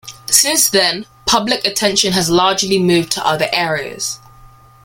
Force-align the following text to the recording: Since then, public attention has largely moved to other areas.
Since 0.31 0.71
then, 0.71 1.05
public 1.27 1.63
attention 1.63 2.13
has 2.13 2.27
largely 2.27 2.79
moved 2.79 3.11
to 3.11 3.23
other 3.23 3.47
areas. 3.53 4.17